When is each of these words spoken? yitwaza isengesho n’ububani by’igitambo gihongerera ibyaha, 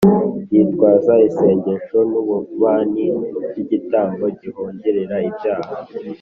yitwaza 0.53 1.13
isengesho 1.27 1.97
n’ububani 2.09 3.05
by’igitambo 3.47 4.25
gihongerera 4.39 5.17
ibyaha, 5.29 5.73